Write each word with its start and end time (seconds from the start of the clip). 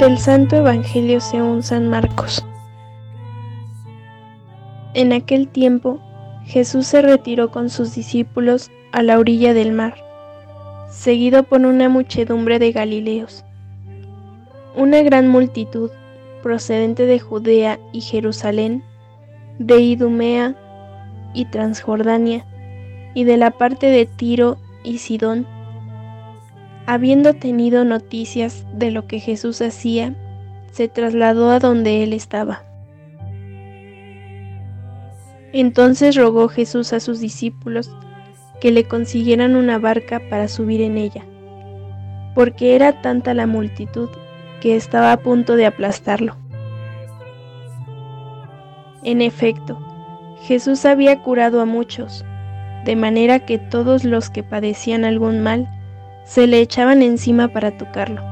Del 0.00 0.16
Santo 0.16 0.56
Evangelio 0.56 1.20
según 1.20 1.62
San 1.62 1.90
Marcos. 1.90 2.42
En 4.94 5.12
aquel 5.12 5.46
tiempo, 5.46 6.00
Jesús 6.46 6.86
se 6.86 7.02
retiró 7.02 7.50
con 7.50 7.68
sus 7.68 7.94
discípulos 7.94 8.70
a 8.92 9.02
la 9.02 9.18
orilla 9.18 9.52
del 9.52 9.72
mar, 9.72 9.94
seguido 10.88 11.42
por 11.42 11.60
una 11.60 11.90
muchedumbre 11.90 12.58
de 12.58 12.72
Galileos. 12.72 13.44
Una 14.74 15.02
gran 15.02 15.28
multitud, 15.28 15.90
procedente 16.42 17.04
de 17.04 17.20
Judea 17.20 17.78
y 17.92 18.00
Jerusalén, 18.00 18.82
de 19.58 19.80
Idumea 19.80 20.56
y 21.34 21.44
Transjordania, 21.44 22.46
y 23.12 23.24
de 23.24 23.36
la 23.36 23.50
parte 23.50 23.88
de 23.88 24.06
Tiro 24.06 24.56
y 24.82 24.96
Sidón, 24.96 25.46
habiendo 26.90 27.34
tenido 27.34 27.84
noticias 27.84 28.66
de 28.72 28.90
lo 28.90 29.06
que 29.06 29.20
Jesús 29.20 29.62
hacía, 29.62 30.12
se 30.72 30.88
trasladó 30.88 31.52
a 31.52 31.60
donde 31.60 32.02
él 32.02 32.12
estaba. 32.12 32.64
Entonces 35.52 36.16
rogó 36.16 36.48
Jesús 36.48 36.92
a 36.92 36.98
sus 36.98 37.20
discípulos 37.20 37.96
que 38.60 38.72
le 38.72 38.88
consiguieran 38.88 39.54
una 39.54 39.78
barca 39.78 40.20
para 40.28 40.48
subir 40.48 40.80
en 40.80 40.98
ella, 40.98 41.24
porque 42.34 42.74
era 42.74 43.00
tanta 43.02 43.34
la 43.34 43.46
multitud 43.46 44.08
que 44.60 44.74
estaba 44.74 45.12
a 45.12 45.18
punto 45.18 45.54
de 45.54 45.66
aplastarlo. 45.66 46.38
En 49.04 49.22
efecto, 49.22 49.78
Jesús 50.42 50.84
había 50.84 51.22
curado 51.22 51.60
a 51.60 51.66
muchos, 51.66 52.24
de 52.84 52.96
manera 52.96 53.46
que 53.46 53.58
todos 53.58 54.02
los 54.02 54.28
que 54.28 54.42
padecían 54.42 55.04
algún 55.04 55.40
mal 55.40 55.68
se 56.30 56.46
le 56.46 56.60
echaban 56.60 57.02
encima 57.02 57.48
para 57.48 57.76
tocarlo. 57.76 58.22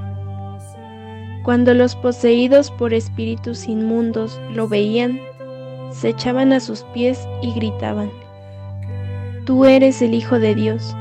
Cuando 1.42 1.74
los 1.74 1.96
poseídos 1.96 2.70
por 2.70 2.94
espíritus 2.94 3.66
inmundos 3.66 4.40
lo 4.54 4.68
veían, 4.68 5.18
se 5.90 6.10
echaban 6.10 6.52
a 6.52 6.60
sus 6.60 6.84
pies 6.94 7.26
y 7.42 7.52
gritaban, 7.54 8.08
Tú 9.46 9.64
eres 9.64 10.00
el 10.00 10.14
Hijo 10.14 10.38
de 10.38 10.54
Dios. 10.54 10.94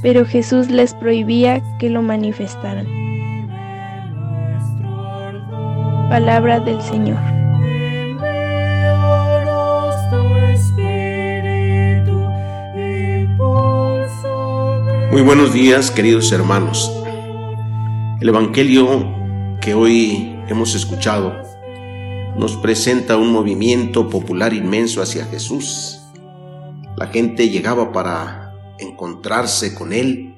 Pero 0.00 0.24
Jesús 0.24 0.70
les 0.70 0.94
prohibía 0.94 1.60
que 1.78 1.90
lo 1.90 2.00
manifestaran. 2.00 2.86
Palabra 6.08 6.60
del 6.60 6.80
Señor. 6.80 7.39
Muy 15.10 15.22
buenos 15.22 15.52
días, 15.52 15.90
queridos 15.90 16.30
hermanos. 16.30 16.88
El 18.20 18.28
Evangelio 18.28 19.12
que 19.60 19.74
hoy 19.74 20.36
hemos 20.46 20.76
escuchado 20.76 21.34
nos 22.36 22.56
presenta 22.56 23.16
un 23.16 23.32
movimiento 23.32 24.08
popular 24.08 24.54
inmenso 24.54 25.02
hacia 25.02 25.24
Jesús. 25.24 26.00
La 26.96 27.08
gente 27.08 27.48
llegaba 27.48 27.90
para 27.90 28.54
encontrarse 28.78 29.74
con 29.74 29.92
Él 29.92 30.36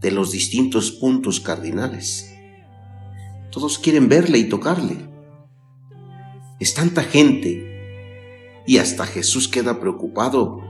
de 0.00 0.12
los 0.12 0.30
distintos 0.30 0.92
puntos 0.92 1.40
cardinales. 1.40 2.32
Todos 3.50 3.80
quieren 3.80 4.08
verle 4.08 4.38
y 4.38 4.48
tocarle. 4.48 5.08
Es 6.60 6.72
tanta 6.72 7.02
gente 7.02 8.62
y 8.64 8.78
hasta 8.78 9.06
Jesús 9.06 9.48
queda 9.48 9.80
preocupado 9.80 10.63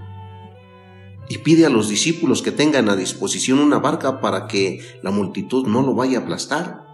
y 1.28 1.38
pide 1.38 1.66
a 1.66 1.70
los 1.70 1.88
discípulos 1.88 2.42
que 2.42 2.52
tengan 2.52 2.88
a 2.88 2.96
disposición 2.96 3.58
una 3.58 3.78
barca 3.78 4.20
para 4.20 4.46
que 4.46 4.80
la 5.02 5.10
multitud 5.10 5.66
no 5.66 5.82
lo 5.82 5.94
vaya 5.94 6.18
a 6.18 6.22
aplastar. 6.22 6.84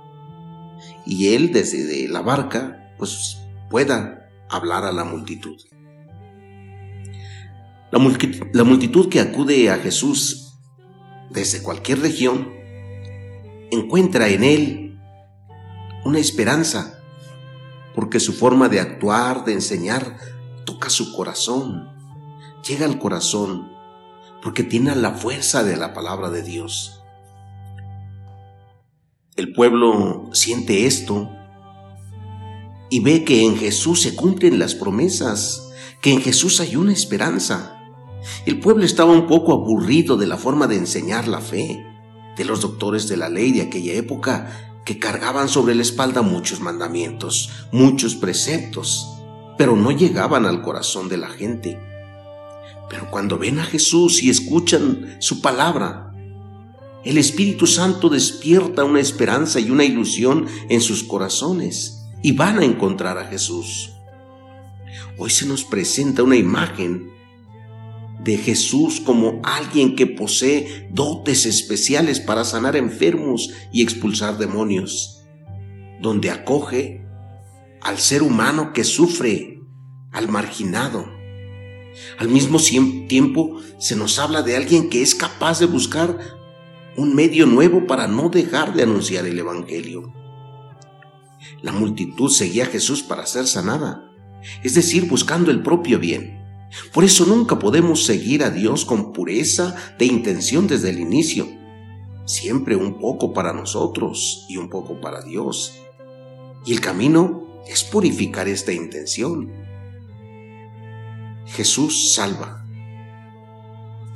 Y 1.07 1.35
él 1.35 1.53
desde 1.53 2.09
la 2.09 2.23
barca 2.23 2.95
pues 2.99 3.39
pueda 3.71 4.29
hablar 4.49 4.85
a 4.85 4.93
la 4.93 5.05
multitud. 5.05 5.57
La, 7.91 7.99
multitud, 8.65 9.09
que 9.09 9.21
acude 9.21 9.69
a 9.69 9.79
Jesús 9.79 10.55
desde 11.29 11.61
cualquier 11.61 12.01
región 12.01 12.53
encuentra 13.73 14.29
en 14.29 14.45
Él 14.45 15.01
una 16.05 16.21
esperanza, 16.21 17.01
porque 17.95 18.21
su 18.21 18.33
forma 18.33 18.69
de 18.69 18.79
actuar, 18.79 19.45
de 19.45 19.55
enseñar, 19.55 20.17
toca 20.65 20.89
su 20.89 21.13
corazón, 21.13 21.89
llega 22.69 22.87
al 22.87 22.99
corazón, 22.99 23.73
porque 24.43 24.63
tiene 24.63 24.95
la 24.97 25.13
fuerza 25.13 25.63
de 25.63 25.77
la 25.77 25.93
palabra 25.93 26.31
de 26.31 26.43
Dios. 26.43 27.01
El 29.37 29.53
pueblo 29.53 30.29
siente 30.33 30.87
esto 30.87 31.31
y 32.91 33.01
ve 33.01 33.25
que 33.25 33.45
en 33.45 33.57
Jesús 33.57 34.03
se 34.03 34.15
cumplen 34.15 34.59
las 34.59 34.75
promesas, 34.75 35.71
que 36.03 36.13
en 36.13 36.21
Jesús 36.21 36.61
hay 36.61 36.77
una 36.77 36.93
esperanza. 36.93 37.77
El 38.45 38.61
pueblo 38.61 38.85
estaba 38.85 39.13
un 39.13 39.27
poco 39.27 39.53
aburrido 39.53 40.17
de 40.17 40.27
la 40.27 40.37
forma 40.37 40.67
de 40.67 40.77
enseñar 40.77 41.29
la 41.29 41.41
fe, 41.41 41.87
de 42.37 42.45
los 42.45 42.61
doctores 42.61 43.09
de 43.09 43.17
la 43.17 43.29
ley 43.29 43.53
de 43.53 43.63
aquella 43.63 43.95
época 43.95 44.83
que 44.85 44.99
cargaban 44.99 45.49
sobre 45.49 45.75
la 45.75 45.83
espalda 45.83 46.23
muchos 46.23 46.61
mandamientos, 46.61 47.67
muchos 47.71 48.15
preceptos, 48.15 49.07
pero 49.57 49.77
no 49.77 49.91
llegaban 49.91 50.47
al 50.47 50.63
corazón 50.63 51.09
de 51.09 51.17
la 51.19 51.29
gente. 51.29 51.79
Pero 52.91 53.11
cuando 53.11 53.39
ven 53.39 53.61
a 53.61 53.65
Jesús 53.65 54.23
y 54.23 54.29
escuchan 54.29 55.17
su 55.21 55.41
palabra, 55.41 56.13
el 57.05 57.17
Espíritu 57.17 57.67
Santo 57.67 58.11
despierta 58.11 58.85
una 58.85 59.01
esperanza 59.01 59.61
y 59.61 59.71
una 59.71 59.85
ilusión 59.85 60.47
en 60.69 60.83
sus 60.83 61.05
corazones 61.05 62.05
y 62.23 62.33
van 62.33 62.59
a 62.59 62.65
encontrar 62.65 63.17
a 63.17 63.27
Jesús. 63.27 63.93
Hoy 65.17 65.31
se 65.31 65.47
nos 65.47 65.65
presenta 65.65 66.23
una 66.23 66.37
imagen 66.37 67.11
de 68.23 68.37
Jesús 68.37 69.01
como 69.01 69.41
alguien 69.45 69.97
que 69.97 70.07
posee 70.07 70.89
dotes 70.93 71.47
especiales 71.47 72.21
para 72.21 72.45
sanar 72.45 72.77
enfermos 72.77 73.51
y 73.73 73.83
expulsar 73.83 74.37
demonios, 74.37 75.23
donde 76.03 76.31
acoge 76.31 77.07
al 77.81 77.99
ser 77.99 78.23
humano 78.23 78.73
que 78.75 78.85
sufre, 78.85 79.63
al 80.13 80.29
marginado. 80.29 81.20
Al 82.19 82.29
mismo 82.29 82.59
tiempo 83.09 83.61
se 83.79 83.97
nos 83.97 84.19
habla 84.19 84.43
de 84.43 84.57
alguien 84.57 84.89
que 84.89 85.03
es 85.03 85.15
capaz 85.15 85.61
de 85.61 85.67
buscar 85.67 86.19
un 86.97 87.15
medio 87.15 87.47
nuevo 87.47 87.87
para 87.87 88.07
no 88.07 88.29
dejar 88.29 88.75
de 88.75 88.83
anunciar 88.83 89.27
el 89.27 89.39
Evangelio. 89.39 90.13
La 91.63 91.73
multitud 91.73 92.31
seguía 92.31 92.65
a 92.65 92.69
Jesús 92.69 93.03
para 93.03 93.27
ser 93.27 93.47
sanada, 93.47 94.11
es 94.63 94.75
decir, 94.75 95.09
buscando 95.09 95.51
el 95.51 95.63
propio 95.63 95.99
bien. 95.99 96.39
Por 96.93 97.05
eso 97.05 97.27
nunca 97.27 97.59
podemos 97.59 98.05
seguir 98.05 98.45
a 98.45 98.51
Dios 98.51 98.85
con 98.85 99.13
pureza 99.13 99.75
de 99.99 100.07
intención 100.07 100.67
desde 100.67 100.91
el 100.91 101.01
inicio. 101.01 101.49
Siempre 102.27 102.77
un 102.77 102.99
poco 102.99 103.33
para 103.33 103.53
nosotros 103.53 104.47
y 104.49 104.57
un 104.57 104.69
poco 104.69 105.01
para 105.01 105.23
Dios. 105.23 105.81
Y 106.65 106.73
el 106.73 106.81
camino 106.81 107.63
es 107.67 107.83
purificar 107.83 108.47
esta 108.49 108.73
intención. 108.73 109.51
Jesús 111.53 112.15
salva. 112.15 112.65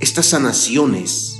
Estas 0.00 0.26
sanaciones, 0.26 1.36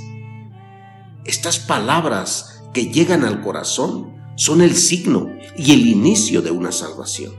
estas 1.23 1.59
palabras 1.59 2.63
que 2.73 2.87
llegan 2.91 3.23
al 3.23 3.41
corazón, 3.41 4.13
son 4.35 4.61
el 4.61 4.75
signo 4.75 5.29
y 5.57 5.71
el 5.71 5.87
inicio 5.87 6.41
de 6.41 6.51
una 6.51 6.71
salvación. 6.71 7.33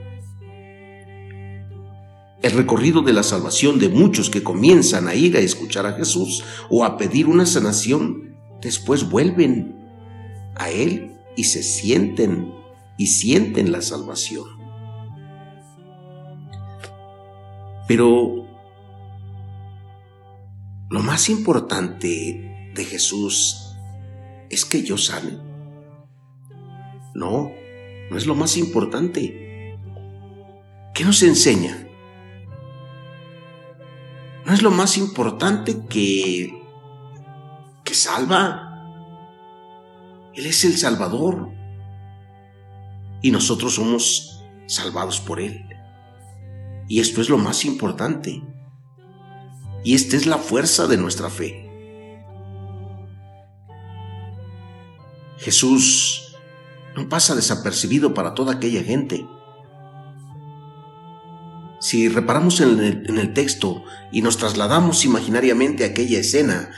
El 2.43 2.53
recorrido 2.53 3.03
de 3.03 3.13
la 3.13 3.23
salvación 3.23 3.79
de 3.79 3.89
muchos 3.89 4.31
que 4.31 4.43
comienzan 4.43 5.09
a 5.09 5.15
ir 5.15 5.37
a 5.37 5.41
escuchar 5.41 5.85
a 5.85 5.93
Jesús 5.93 6.43
o 6.71 6.85
a 6.85 6.97
pedir 6.97 7.27
una 7.27 7.45
sanación, 7.45 8.37
después 8.63 9.11
vuelven 9.11 9.77
a 10.55 10.71
Él 10.71 11.13
y 11.37 11.45
se 11.45 11.63
sienten 11.63 12.55
y 12.97 13.09
sienten 13.09 13.73
la 13.73 13.83
salvación. 13.83 14.45
Pero 17.87 18.46
lo 20.89 21.03
más 21.03 21.29
importante 21.29 22.71
de 22.75 22.85
Jesús 22.85 23.77
es 24.51 24.65
que 24.65 24.83
yo 24.83 24.97
sane. 24.97 25.39
No, 27.15 27.51
no 28.11 28.17
es 28.17 28.27
lo 28.27 28.35
más 28.35 28.57
importante. 28.57 29.77
¿Qué 30.95 31.05
nos 31.05 31.23
enseña? 31.23 31.89
¿No 34.45 34.53
es 34.53 34.63
lo 34.63 34.71
más 34.71 34.97
importante 34.97 35.87
que, 35.89 36.63
que 37.83 37.95
salva? 37.95 38.63
Él 40.35 40.47
es 40.47 40.65
el 40.65 40.77
Salvador. 40.77 41.51
Y 43.23 43.33
nosotros 43.33 43.75
somos 43.75 44.45
salvados 44.67 45.21
por 45.21 45.41
Él. 45.41 45.67
Y 46.89 47.01
esto 47.01 47.21
es 47.21 47.29
lo 47.29 47.39
más 47.39 47.65
importante. 47.65 48.41
Y 49.85 49.95
esta 49.95 50.17
es 50.17 50.27
la 50.27 50.39
fuerza 50.39 50.87
de 50.87 50.97
nuestra 50.97 51.31
fe. 51.31 51.67
Jesús 55.39 56.35
no 56.97 57.09
pasa 57.09 57.35
desapercibido 57.35 58.15
para 58.15 58.35
toda 58.35 58.55
aquella 58.55 58.83
gente. 58.83 59.27
Si 61.79 62.09
reparamos 62.09 62.61
en 62.61 62.81
el, 62.81 63.35
texto 63.35 63.85
y 64.11 64.23
nos 64.23 64.39
trasladamos 64.39 65.05
imaginariamente 65.05 65.85
a 65.85 65.89
aquella 65.89 66.19
escena, 66.19 66.71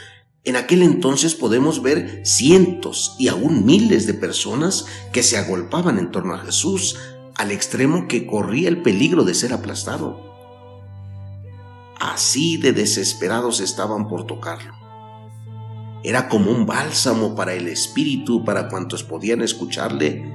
en 0.44 0.56
aquel 0.56 0.82
entonces 0.82 1.34
podemos 1.34 1.82
ver 1.82 2.22
cientos 2.24 3.14
y 3.18 3.28
aún 3.28 3.64
miles 3.64 4.06
de 4.06 4.14
personas 4.14 4.86
que 5.12 5.22
se 5.22 5.38
agolpaban 5.38 5.98
en 5.98 6.10
torno 6.10 6.34
a 6.34 6.38
Jesús 6.40 6.96
al 7.36 7.52
extremo 7.52 8.08
que 8.08 8.26
corría 8.26 8.68
el 8.68 8.82
peligro 8.82 9.24
de 9.24 9.34
ser 9.34 9.52
aplastado. 9.52 10.27
Así 12.00 12.56
de 12.56 12.72
desesperados 12.72 13.60
estaban 13.60 14.08
por 14.08 14.26
tocarlo. 14.26 14.74
Era 16.04 16.28
como 16.28 16.50
un 16.52 16.64
bálsamo 16.64 17.34
para 17.34 17.54
el 17.54 17.66
espíritu, 17.68 18.44
para 18.44 18.68
cuantos 18.68 19.02
podían 19.02 19.42
escucharle, 19.42 20.32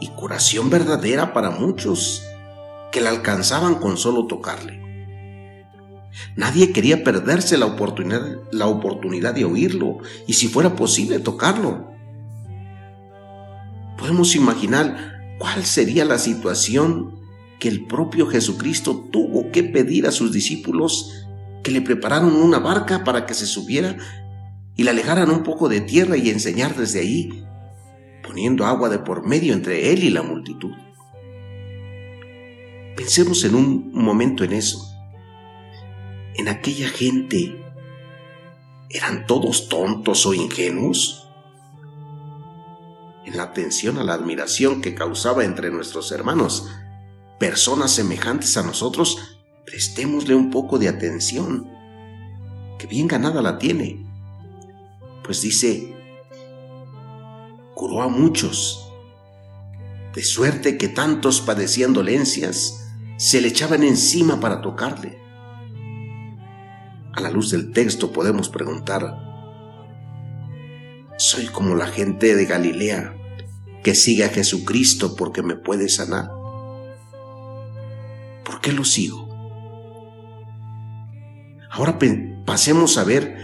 y 0.00 0.08
curación 0.08 0.70
verdadera 0.70 1.32
para 1.32 1.50
muchos 1.50 2.22
que 2.90 3.00
la 3.00 3.10
alcanzaban 3.10 3.76
con 3.76 3.96
solo 3.96 4.26
tocarle. 4.26 4.78
Nadie 6.36 6.72
quería 6.72 7.04
perderse 7.04 7.58
la 7.58 7.66
oportunidad, 7.66 8.38
la 8.50 8.66
oportunidad 8.66 9.34
de 9.34 9.44
oírlo 9.44 9.98
y 10.26 10.32
si 10.34 10.48
fuera 10.48 10.74
posible 10.74 11.18
tocarlo. 11.18 11.86
Podemos 13.98 14.34
imaginar 14.34 15.36
cuál 15.38 15.64
sería 15.64 16.04
la 16.04 16.18
situación 16.18 17.17
que 17.58 17.68
el 17.68 17.86
propio 17.86 18.26
Jesucristo 18.26 19.08
tuvo 19.10 19.50
que 19.50 19.64
pedir 19.64 20.06
a 20.06 20.12
sus 20.12 20.32
discípulos 20.32 21.26
que 21.62 21.70
le 21.70 21.80
prepararon 21.80 22.34
una 22.34 22.58
barca 22.58 23.04
para 23.04 23.26
que 23.26 23.34
se 23.34 23.46
subiera 23.46 23.96
y 24.76 24.84
la 24.84 24.92
alejaran 24.92 25.30
un 25.30 25.42
poco 25.42 25.68
de 25.68 25.80
tierra 25.80 26.16
y 26.16 26.30
enseñar 26.30 26.76
desde 26.76 27.00
ahí, 27.00 27.44
poniendo 28.22 28.64
agua 28.64 28.88
de 28.88 29.00
por 29.00 29.26
medio 29.26 29.52
entre 29.52 29.92
él 29.92 30.04
y 30.04 30.10
la 30.10 30.22
multitud. 30.22 30.72
Pensemos 32.96 33.44
en 33.44 33.54
un 33.54 33.92
momento 33.92 34.44
en 34.44 34.52
eso. 34.52 34.88
En 36.36 36.48
aquella 36.48 36.88
gente, 36.88 37.60
¿eran 38.90 39.26
todos 39.26 39.68
tontos 39.68 40.24
o 40.26 40.34
ingenuos? 40.34 41.28
En 43.26 43.36
la 43.36 43.42
atención 43.42 43.98
a 43.98 44.04
la 44.04 44.14
admiración 44.14 44.80
que 44.80 44.94
causaba 44.94 45.44
entre 45.44 45.70
nuestros 45.70 46.12
hermanos, 46.12 46.68
personas 47.38 47.92
semejantes 47.92 48.56
a 48.56 48.62
nosotros, 48.62 49.38
prestémosle 49.64 50.34
un 50.34 50.50
poco 50.50 50.78
de 50.78 50.88
atención, 50.88 51.68
que 52.78 52.86
bien 52.86 53.06
ganada 53.06 53.42
la 53.42 53.58
tiene. 53.58 54.04
Pues 55.22 55.42
dice, 55.42 55.94
curó 57.74 58.02
a 58.02 58.08
muchos, 58.08 58.90
de 60.14 60.22
suerte 60.22 60.78
que 60.78 60.88
tantos 60.88 61.40
padecían 61.40 61.92
dolencias, 61.92 62.88
se 63.16 63.40
le 63.40 63.48
echaban 63.48 63.82
encima 63.82 64.40
para 64.40 64.60
tocarle. 64.62 65.18
A 67.12 67.20
la 67.20 67.30
luz 67.30 67.50
del 67.50 67.72
texto 67.72 68.12
podemos 68.12 68.48
preguntar, 68.48 69.16
¿soy 71.18 71.46
como 71.46 71.74
la 71.74 71.86
gente 71.86 72.34
de 72.34 72.46
Galilea 72.46 73.16
que 73.82 73.94
sigue 73.94 74.24
a 74.24 74.28
Jesucristo 74.28 75.14
porque 75.16 75.42
me 75.42 75.56
puede 75.56 75.88
sanar? 75.88 76.37
¿Por 78.48 78.62
qué 78.62 78.72
lo 78.72 78.82
sigo? 78.82 79.28
Ahora 81.70 81.98
pasemos 82.46 82.96
a 82.96 83.04
ver 83.04 83.36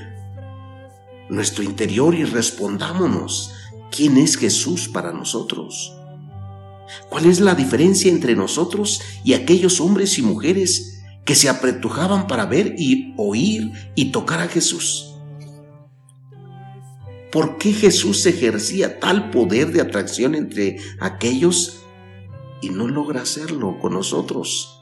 nuestro 1.28 1.62
interior 1.62 2.14
y 2.14 2.24
respondámonos, 2.24 3.52
¿quién 3.94 4.16
es 4.16 4.38
Jesús 4.38 4.88
para 4.88 5.12
nosotros? 5.12 5.94
¿Cuál 7.10 7.26
es 7.26 7.40
la 7.40 7.54
diferencia 7.54 8.10
entre 8.10 8.34
nosotros 8.34 9.02
y 9.24 9.34
aquellos 9.34 9.78
hombres 9.78 10.18
y 10.18 10.22
mujeres 10.22 11.02
que 11.26 11.34
se 11.34 11.50
apretujaban 11.50 12.26
para 12.26 12.46
ver 12.46 12.74
y 12.78 13.12
oír 13.18 13.72
y 13.94 14.10
tocar 14.10 14.40
a 14.40 14.48
Jesús? 14.48 15.16
¿Por 17.30 17.58
qué 17.58 17.74
Jesús 17.74 18.24
ejercía 18.24 19.00
tal 19.00 19.30
poder 19.30 19.70
de 19.70 19.82
atracción 19.82 20.34
entre 20.34 20.78
aquellos 20.98 21.82
y 22.62 22.70
no 22.70 22.88
logra 22.88 23.20
hacerlo 23.20 23.78
con 23.78 23.92
nosotros? 23.92 24.73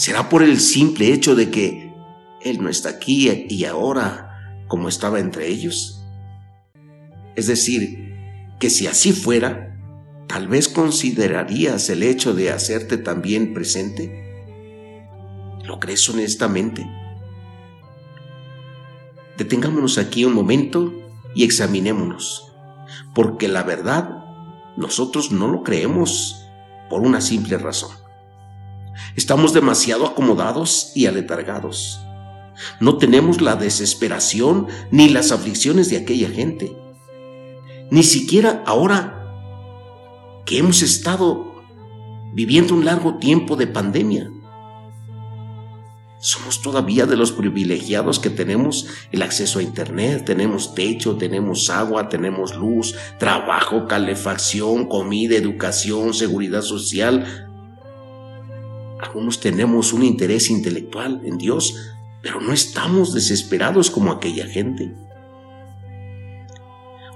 ¿Será 0.00 0.30
por 0.30 0.42
el 0.42 0.60
simple 0.60 1.12
hecho 1.12 1.34
de 1.34 1.50
que 1.50 1.92
Él 2.42 2.62
no 2.62 2.70
está 2.70 2.88
aquí 2.88 3.46
y 3.50 3.64
ahora 3.64 4.64
como 4.66 4.88
estaba 4.88 5.20
entre 5.20 5.48
ellos? 5.48 6.02
Es 7.36 7.46
decir, 7.46 8.14
que 8.58 8.70
si 8.70 8.86
así 8.86 9.12
fuera, 9.12 9.70
Tal 10.30 10.46
vez 10.46 10.68
considerarías 10.68 11.90
el 11.90 12.04
hecho 12.04 12.34
de 12.34 12.52
hacerte 12.52 12.98
también 12.98 13.52
presente. 13.52 14.46
¿Lo 15.64 15.80
crees 15.80 16.08
honestamente? 16.08 16.88
Detengámonos 19.36 19.98
aquí 19.98 20.24
un 20.24 20.32
momento 20.32 20.94
y 21.34 21.42
examinémonos, 21.42 22.52
porque 23.12 23.48
la 23.48 23.64
verdad 23.64 24.22
nosotros 24.76 25.32
no 25.32 25.48
lo 25.48 25.64
creemos 25.64 26.46
por 26.88 27.00
una 27.00 27.20
simple 27.20 27.58
razón. 27.58 27.90
Estamos 29.16 29.52
demasiado 29.52 30.06
acomodados 30.06 30.92
y 30.94 31.06
aletargados. 31.06 32.00
No 32.78 32.98
tenemos 32.98 33.40
la 33.40 33.56
desesperación 33.56 34.68
ni 34.90 35.08
las 35.08 35.32
aflicciones 35.32 35.90
de 35.90 35.98
aquella 35.98 36.28
gente. 36.28 36.76
Ni 37.90 38.02
siquiera 38.02 38.62
ahora 38.66 39.16
que 40.46 40.58
hemos 40.58 40.82
estado 40.82 41.62
viviendo 42.32 42.74
un 42.74 42.84
largo 42.84 43.18
tiempo 43.18 43.56
de 43.56 43.66
pandemia. 43.66 44.30
Somos 46.20 46.60
todavía 46.60 47.06
de 47.06 47.16
los 47.16 47.32
privilegiados 47.32 48.18
que 48.18 48.28
tenemos 48.28 48.86
el 49.10 49.22
acceso 49.22 49.58
a 49.58 49.62
Internet, 49.62 50.26
tenemos 50.26 50.74
techo, 50.74 51.16
tenemos 51.16 51.70
agua, 51.70 52.10
tenemos 52.10 52.54
luz, 52.54 52.94
trabajo, 53.18 53.86
calefacción, 53.86 54.86
comida, 54.86 55.34
educación, 55.36 56.12
seguridad 56.12 56.60
social. 56.60 57.49
Algunos 59.02 59.40
tenemos 59.40 59.92
un 59.92 60.02
interés 60.02 60.50
intelectual 60.50 61.22
en 61.24 61.38
Dios, 61.38 61.94
pero 62.22 62.40
no 62.40 62.52
estamos 62.52 63.14
desesperados 63.14 63.90
como 63.90 64.12
aquella 64.12 64.46
gente. 64.46 64.92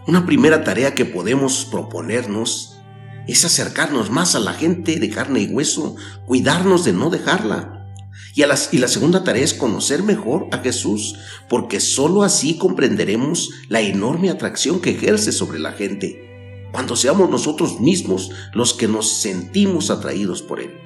Una 0.07 0.25
primera 0.25 0.65
tarea 0.65 0.95
que 0.95 1.05
podemos 1.05 1.67
proponernos 1.71 2.79
es 3.27 3.45
acercarnos 3.45 4.11
más 4.11 4.35
a 4.35 4.39
la 4.39 4.53
gente 4.55 4.99
de 4.99 5.11
carne 5.11 5.41
y 5.41 5.47
hueso, 5.47 5.97
cuidarnos 6.27 6.85
de 6.85 6.93
no 6.93 7.11
dejarla. 7.11 7.87
Y, 8.35 8.43
y 8.43 8.79
la 8.79 8.89
segunda 8.89 9.25
tarea 9.25 9.45
es 9.45 9.55
conocer 9.55 10.03
mejor 10.03 10.49
a 10.53 10.59
Jesús, 10.59 11.17
porque 11.49 11.81
sólo 11.81 12.23
así 12.23 12.57
comprenderemos 12.57 13.51
la 13.69 13.81
enorme 13.81 14.31
atracción 14.31 14.81
que 14.81 14.91
ejerce 14.91 15.33
sobre 15.33 15.59
la 15.59 15.73
gente, 15.73 16.69
cuando 16.73 16.97
seamos 16.97 17.31
nosotros 17.31 17.81
mismos 17.81 18.31
los 18.53 18.75
que 18.75 18.89
nos 18.89 19.11
sentimos 19.21 19.91
atraídos 19.91 20.43
por 20.43 20.61
Él. 20.61 20.85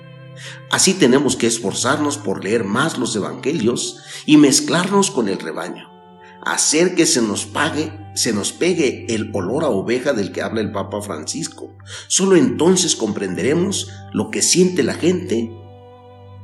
Así 0.70 0.94
tenemos 0.94 1.36
que 1.36 1.46
esforzarnos 1.46 2.18
por 2.18 2.44
leer 2.44 2.64
más 2.64 2.98
los 2.98 3.14
evangelios 3.16 3.98
y 4.26 4.36
mezclarnos 4.36 5.10
con 5.10 5.28
el 5.28 5.38
rebaño 5.38 5.98
hacer 6.42 6.94
que 6.94 7.06
se 7.06 7.22
nos 7.22 7.46
pague, 7.46 7.92
se 8.14 8.32
nos 8.32 8.52
pegue 8.52 9.06
el 9.08 9.30
olor 9.34 9.64
a 9.64 9.68
oveja 9.68 10.12
del 10.12 10.32
que 10.32 10.42
habla 10.42 10.60
el 10.60 10.72
Papa 10.72 11.02
Francisco. 11.02 11.76
Solo 12.06 12.36
entonces 12.36 12.96
comprenderemos 12.96 13.88
lo 14.12 14.30
que 14.30 14.42
siente 14.42 14.82
la 14.82 14.94
gente 14.94 15.50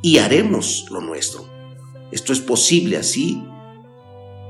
y 0.03 0.19
haremos 0.19 0.87
lo 0.91 1.01
nuestro. 1.01 1.49
Esto 2.13 2.33
es 2.33 2.41
posible 2.41 2.97
así, 2.97 3.43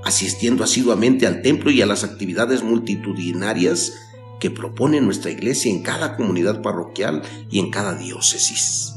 asistiendo 0.04 0.64
asiduamente 0.64 1.26
al 1.26 1.42
templo 1.42 1.70
y 1.70 1.80
a 1.82 1.86
las 1.86 2.04
actividades 2.04 2.62
multitudinarias 2.62 3.92
que 4.40 4.50
propone 4.50 5.00
nuestra 5.00 5.30
iglesia 5.30 5.70
en 5.70 5.82
cada 5.82 6.16
comunidad 6.16 6.60
parroquial 6.60 7.22
y 7.50 7.60
en 7.60 7.70
cada 7.70 7.94
diócesis. 7.94 8.93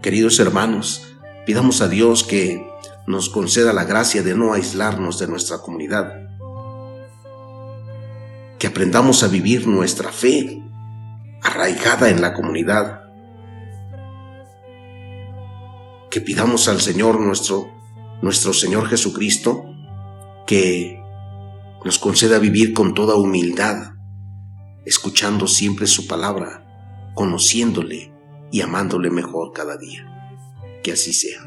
Queridos 0.00 0.38
hermanos, 0.38 1.16
pidamos 1.44 1.80
a 1.80 1.88
Dios 1.88 2.22
que 2.22 2.64
nos 3.08 3.28
conceda 3.28 3.72
la 3.72 3.84
gracia 3.84 4.22
de 4.22 4.36
no 4.36 4.52
aislarnos 4.52 5.18
de 5.18 5.26
nuestra 5.26 5.58
comunidad. 5.58 6.28
Que 8.60 8.68
aprendamos 8.68 9.24
a 9.24 9.28
vivir 9.28 9.66
nuestra 9.66 10.12
fe 10.12 10.62
arraigada 11.42 12.10
en 12.10 12.20
la 12.20 12.32
comunidad. 12.32 13.00
Que 16.12 16.20
pidamos 16.20 16.68
al 16.68 16.80
Señor 16.80 17.18
nuestro, 17.18 17.68
nuestro 18.22 18.52
Señor 18.52 18.86
Jesucristo, 18.86 19.64
que 20.46 21.02
nos 21.84 21.98
conceda 21.98 22.38
vivir 22.38 22.72
con 22.72 22.94
toda 22.94 23.16
humildad, 23.16 23.94
escuchando 24.86 25.48
siempre 25.48 25.88
su 25.88 26.06
palabra, 26.06 27.12
conociéndole 27.16 28.19
y 28.50 28.60
amándole 28.60 29.10
mejor 29.10 29.52
cada 29.52 29.76
día. 29.76 30.06
Que 30.82 30.92
así 30.92 31.12
sea. 31.12 31.40